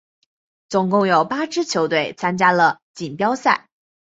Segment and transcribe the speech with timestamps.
[0.67, 3.67] 总共有八支球队参加了锦标赛。